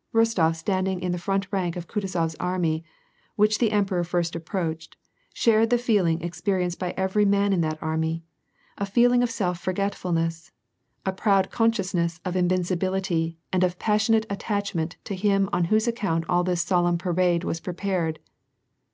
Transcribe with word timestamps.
"Rostof 0.14 0.56
standing 0.56 1.02
in 1.02 1.12
the 1.12 1.18
front 1.18 1.46
rank 1.52 1.76
of 1.76 1.88
Kutuzof 1.88 2.24
s 2.24 2.34
army, 2.40 2.86
which 3.36 3.58
the 3.58 3.70
emperor 3.70 4.02
first 4.02 4.34
approached, 4.34 4.96
shared 5.34 5.68
the 5.68 5.76
feeling 5.76 6.22
'experienced 6.22 6.78
by 6.78 6.94
every 6.96 7.26
man 7.26 7.52
in 7.52 7.60
that 7.60 7.82
army, 7.82 8.24
a 8.78 8.86
feeling 8.86 9.22
of 9.22 9.28
self 9.30 9.60
forgetfulness, 9.60 10.52
a 11.04 11.12
proud 11.12 11.50
consciousness 11.50 12.18
of 12.24 12.34
invincibility 12.34 13.36
and 13.52 13.62
of 13.62 13.78
passionate 13.78 14.24
attach 14.30 14.74
ment 14.74 14.96
to 15.04 15.14
him 15.14 15.50
on 15.52 15.64
whose 15.64 15.86
account 15.86 16.24
all 16.30 16.44
this 16.44 16.62
solemn 16.62 16.96
parade 16.96 17.44
was 17.44 17.60
pre 17.60 17.74
pared. 17.74 18.20